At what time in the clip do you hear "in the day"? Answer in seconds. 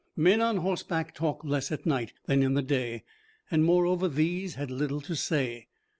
2.41-3.03